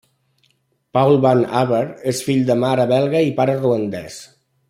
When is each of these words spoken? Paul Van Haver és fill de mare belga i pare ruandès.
Paul 0.97 1.17
Van 1.25 1.43
Haver 1.59 1.83
és 2.13 2.23
fill 2.29 2.41
de 2.49 2.57
mare 2.65 2.89
belga 2.93 3.23
i 3.29 3.31
pare 3.43 3.57
ruandès. 3.61 4.19